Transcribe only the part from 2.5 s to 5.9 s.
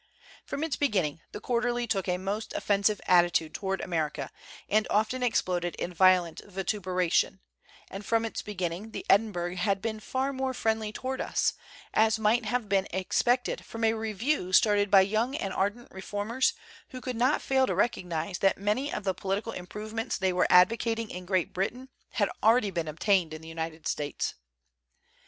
offensive attitude toward America Lnd often exploded